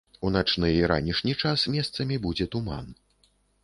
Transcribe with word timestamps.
У 0.27 0.29
начны 0.35 0.71
і 0.77 0.79
ранішні 0.93 1.37
час 1.45 1.69
месцамі 1.77 2.21
будзе 2.29 2.53
туман. 2.57 2.95